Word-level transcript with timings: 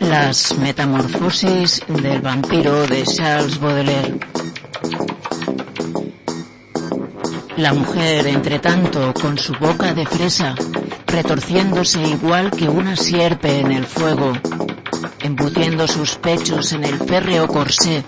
Las 0.00 0.56
metamorfosis 0.58 1.82
del 1.88 2.20
vampiro 2.20 2.86
de 2.86 3.02
Charles 3.04 3.58
Baudelaire. 3.58 4.18
La 7.56 7.72
mujer, 7.72 8.26
entre 8.26 8.58
tanto, 8.58 9.14
con 9.14 9.38
su 9.38 9.52
boca 9.54 9.94
de 9.94 10.04
fresa, 10.04 10.54
retorciéndose 11.06 12.02
igual 12.02 12.50
que 12.50 12.68
una 12.68 12.96
sierpe 12.96 13.60
en 13.60 13.72
el 13.72 13.84
fuego, 13.84 14.32
embutiendo 15.20 15.86
sus 15.86 16.16
pechos 16.16 16.72
en 16.72 16.84
el 16.84 16.98
férreo 16.98 17.46
corsé, 17.46 18.04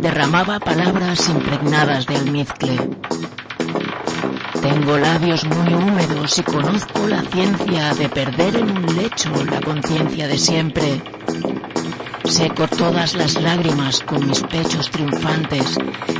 derramaba 0.00 0.60
palabras 0.60 1.28
impregnadas 1.28 2.06
de 2.06 2.16
almizcle. 2.16 2.78
Tengo 4.52 4.98
labios 4.98 5.44
muy 5.44 5.74
húmedos 5.74 6.38
y 6.38 6.42
conozco 6.42 7.06
la 7.06 7.22
ciencia 7.22 7.94
de 7.94 8.08
perder 8.08 8.56
en 8.56 8.70
un 8.70 8.96
lecho 8.96 9.44
la 9.44 9.60
conciencia 9.60 10.26
de 10.26 10.38
siempre. 10.38 11.00
Seco 12.24 12.66
todas 12.68 13.14
las 13.14 13.40
lágrimas 13.40 14.00
con 14.00 14.26
mis 14.26 14.42
pechos 14.44 14.90
triunfantes 14.90 15.78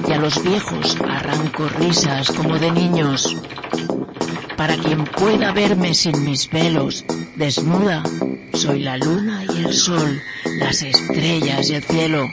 y 0.09 0.13
a 0.13 0.19
los 0.19 0.43
viejos 0.43 0.97
arranco 1.09 1.69
risas 1.69 2.31
como 2.31 2.59
de 2.59 2.71
niños. 2.71 3.37
Para 4.59 4.77
quien 4.77 5.05
pueda 5.05 5.53
verme 5.53 5.95
sin 5.95 6.25
mis 6.25 6.51
velos, 6.51 7.05
desnuda, 7.37 8.03
soy 8.53 8.81
la 8.81 8.97
luna 8.97 9.45
y 9.45 9.65
el 9.65 9.73
sol, 9.73 10.21
las 10.59 10.83
estrellas 10.83 11.71
y 11.71 11.77
el 11.77 11.85
cielo. 11.85 12.29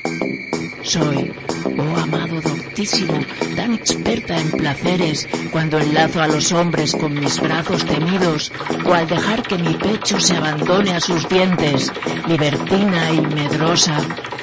Soy, 0.81 1.31
oh 1.77 1.97
amado 1.97 2.41
doctísimo, 2.41 3.13
tan 3.55 3.75
experta 3.75 4.39
en 4.41 4.49
placeres, 4.49 5.27
cuando 5.51 5.77
enlazo 5.77 6.19
a 6.19 6.27
los 6.27 6.51
hombres 6.51 6.93
con 6.93 7.13
mis 7.13 7.39
brazos 7.39 7.85
temidos, 7.85 8.51
o 8.83 8.93
al 8.95 9.07
dejar 9.07 9.43
que 9.43 9.59
mi 9.59 9.75
pecho 9.75 10.19
se 10.19 10.35
abandone 10.35 10.93
a 10.95 11.01
sus 11.01 11.29
dientes, 11.29 11.93
libertina 12.27 13.11
y 13.11 13.21
medrosa, 13.21 14.01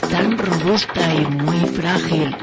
tan 0.08 0.38
robusta 0.38 1.12
y 1.12 1.26
muy 1.26 1.66
frágil, 1.66 2.36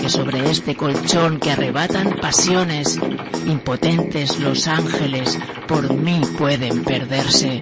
que 0.00 0.08
sobre 0.08 0.50
este 0.50 0.76
colchón 0.76 1.38
que 1.40 1.50
arrebatan 1.50 2.16
pasiones, 2.20 2.98
impotentes 3.46 4.38
los 4.38 4.66
ángeles, 4.68 5.38
por 5.66 5.92
mí 5.94 6.20
pueden 6.38 6.84
perderse. 6.84 7.60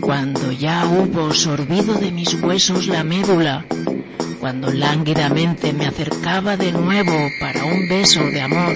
Cuando 0.00 0.50
ya 0.52 0.86
hubo 0.86 1.32
sorbido 1.32 1.94
de 1.94 2.10
mis 2.10 2.34
huesos 2.34 2.88
la 2.88 3.04
médula, 3.04 3.64
cuando 4.40 4.72
lánguidamente 4.72 5.72
me 5.72 5.86
acercaba 5.86 6.56
de 6.56 6.72
nuevo 6.72 7.28
para 7.40 7.64
un 7.64 7.88
beso 7.88 8.20
de 8.20 8.40
amor, 8.40 8.74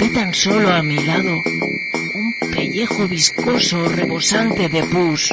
vi 0.00 0.14
tan 0.14 0.32
solo 0.32 0.72
a 0.72 0.82
mi 0.82 1.04
lado 1.04 1.32
un 2.14 2.50
pellejo 2.52 3.06
viscoso 3.08 3.88
rebosante 3.88 4.68
de 4.68 4.82
pus. 4.84 5.30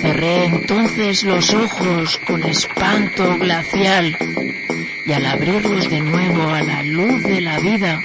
Cerré 0.00 0.44
entonces 0.46 1.24
los 1.24 1.52
ojos 1.52 2.18
con 2.26 2.42
espanto 2.42 3.36
glacial 3.38 4.16
y 5.04 5.12
al 5.12 5.26
abrirlos 5.26 5.90
de 5.90 6.00
nuevo 6.00 6.42
a 6.48 6.62
la 6.62 6.82
luz 6.82 7.22
de 7.24 7.40
la 7.40 7.58
vida, 7.58 8.00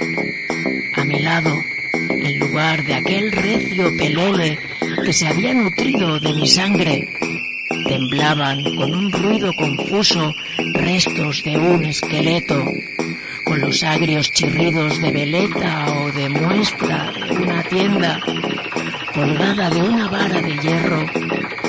a 0.94 1.04
mi 1.04 1.20
lado, 1.20 1.64
en 2.10 2.38
lugar 2.38 2.84
de 2.84 2.94
aquel 2.94 3.32
recio 3.32 3.96
pelele 3.96 4.58
que 5.04 5.12
se 5.12 5.26
había 5.26 5.54
nutrido 5.54 6.20
de 6.20 6.34
mi 6.34 6.46
sangre, 6.46 7.08
temblaban 7.86 8.62
con 8.76 8.94
un 8.94 9.10
ruido 9.10 9.52
confuso 9.54 10.34
restos 10.74 11.42
de 11.44 11.56
un 11.56 11.84
esqueleto, 11.84 12.72
con 13.44 13.60
los 13.60 13.82
agrios 13.82 14.32
chirridos 14.32 15.00
de 15.00 15.12
veleta 15.12 15.86
o 16.00 16.12
de 16.12 16.28
muestra 16.28 17.12
de 17.30 17.36
una 17.36 17.62
tienda, 17.62 18.20
colgada 19.16 19.70
de 19.70 19.80
una 19.80 20.08
vara 20.08 20.42
de 20.42 20.58
hierro 20.58 21.02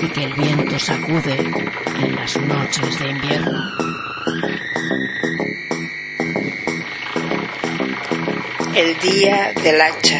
y 0.02 0.09
que 0.09 0.24
el 0.25 0.34
viento 0.34 0.78
sacude 0.78 1.38
en 1.96 2.16
las 2.18 2.35
noches 2.35 3.00
de 3.00 3.08
invierno. 3.08 3.72
El 8.75 9.00
día 9.00 9.53
del 9.63 9.80
hacha. 9.80 10.19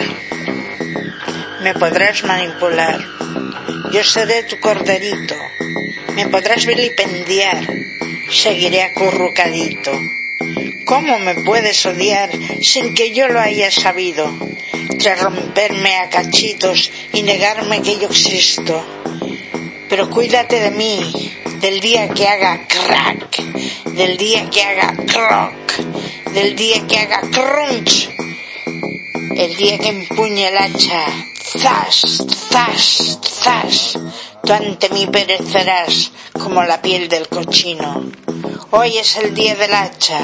Me 1.64 1.74
podrás 1.74 2.24
manipular. 2.24 2.98
Yo 3.92 4.04
seré 4.06 4.44
tu 4.44 4.58
corderito. 4.62 5.36
Me 6.16 6.28
podrás 6.28 6.66
vilipendiar. 6.66 7.68
Seguiré 8.32 8.84
acurrucadito. 8.84 9.92
¿Cómo 10.86 11.20
me 11.20 11.36
puedes 11.36 11.86
odiar 11.86 12.30
sin 12.62 12.94
que 12.94 13.12
yo 13.12 13.28
lo 13.28 13.40
haya 13.40 13.72
sabido? 13.72 14.26
Tras 15.00 15.22
romperme 15.22 15.98
a 15.98 16.10
cachitos 16.10 16.92
y 17.14 17.24
negarme 17.24 17.82
que 17.82 17.98
yo 17.98 18.08
existo. 18.08 18.86
Pero 19.90 20.10
cuídate 20.10 20.60
de 20.60 20.72
mí, 20.72 21.32
del 21.60 21.80
día 21.80 22.10
que 22.10 22.28
haga 22.28 22.68
crack, 22.68 23.42
del 23.96 24.18
día 24.18 24.50
que 24.50 24.62
haga 24.62 24.96
croc, 25.06 26.34
del 26.34 26.56
día 26.56 26.86
que 26.88 27.00
haga 27.00 27.22
crunch, 27.22 28.10
el 29.36 29.56
día 29.56 29.78
que 29.80 29.90
empuñe 29.90 30.48
el 30.48 30.58
hacha, 30.58 31.06
zas, 31.44 32.26
zas, 32.50 33.20
zas, 33.24 34.00
tú 34.44 34.54
ante 34.54 34.90
mí 34.90 35.08
perecerás 35.08 36.12
como 36.34 36.64
la 36.64 36.82
piel 36.82 37.08
del 37.08 37.28
cochino. 37.28 38.27
Hoy 38.72 38.98
es 38.98 39.16
el 39.18 39.34
día 39.34 39.56
del 39.56 39.74
hacha, 39.74 40.20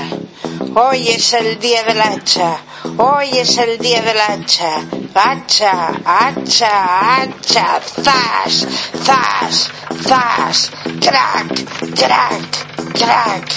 hoy 0.75 1.07
es 1.09 1.34
el 1.34 1.59
día 1.59 1.84
del 1.84 2.01
hacha, 2.01 2.57
hoy 2.97 3.29
es 3.38 3.57
el 3.57 3.78
día 3.79 4.01
del 4.01 4.19
hacha, 4.19 4.81
hacha, 5.16 5.88
hacha, 6.06 7.22
hacha, 7.22 7.79
zas, 7.81 8.68
zas, 9.03 9.69
zas, 10.03 10.72
crack, 11.00 11.96
crack, 11.96 12.94
crack. 12.94 13.47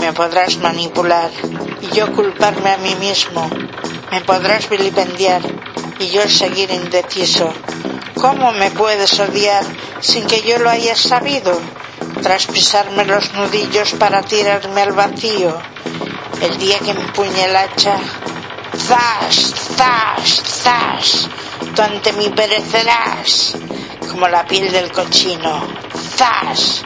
Me 0.00 0.12
podrás 0.12 0.58
manipular 0.58 1.30
y 1.80 1.96
yo 1.96 2.12
culparme 2.12 2.70
a 2.70 2.78
mí 2.78 2.94
mismo. 2.96 3.48
Me 4.10 4.20
podrás 4.20 4.68
vilipendiar 4.68 5.42
y 5.98 6.08
yo 6.08 6.28
seguir 6.28 6.70
indeciso. 6.70 7.52
¿Cómo 8.20 8.52
me 8.52 8.70
puedes 8.70 9.18
odiar 9.18 9.64
sin 10.00 10.26
que 10.26 10.42
yo 10.42 10.58
lo 10.58 10.70
haya 10.70 10.94
sabido? 10.94 11.60
Tras 12.24 12.46
pisarme 12.46 13.04
los 13.04 13.34
nudillos 13.34 13.92
para 13.98 14.22
tirarme 14.22 14.80
al 14.80 14.92
vacío. 14.92 15.58
El 16.40 16.56
día 16.56 16.78
que 16.78 16.92
empuñe 16.92 17.44
el 17.44 17.54
hacha, 17.54 17.98
zas, 18.78 19.52
zas, 19.76 20.42
zas, 20.62 21.28
tú 21.76 21.82
ante 21.82 22.14
mí 22.14 22.30
perecerás 22.34 23.58
como 24.10 24.26
la 24.26 24.46
piel 24.46 24.72
del 24.72 24.90
cochino. 24.90 25.68
Zas, 26.16 26.82